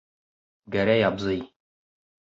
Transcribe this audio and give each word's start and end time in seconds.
Гәрәй 0.77 1.05
абзый! 1.11 1.47